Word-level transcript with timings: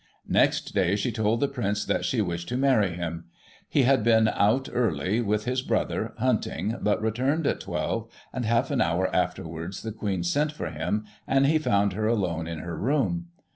Next 0.27 0.73
day 0.73 0.95
she 0.95 1.11
told 1.11 1.41
the 1.41 1.47
Prince 1.47 1.85
that 1.85 2.05
she 2.05 2.23
wished 2.23 2.49
to 2.49 2.57
marry 2.57 2.95
him. 2.95 3.25
He 3.69 3.83
had 3.83 4.03
been 4.03 4.27
out 4.29 4.67
early, 4.73 5.21
with 5.21 5.45
his 5.45 5.61
brother, 5.61 6.15
hunting, 6.17 6.75
but 6.81 6.99
returned 6.99 7.45
at 7.45 7.59
twelve, 7.59 8.09
and 8.33 8.43
half 8.43 8.71
an 8.71 8.81
hour 8.81 9.15
afterwards, 9.15 9.83
the 9.83 9.91
Queen 9.91 10.23
sent 10.23 10.53
for 10.53 10.71
him, 10.71 11.05
and 11.27 11.45
he 11.45 11.59
found 11.59 11.93
her 11.93 12.07
alone 12.07 12.47
in 12.47 12.57
her 12.61 12.79
room. 12.79 13.27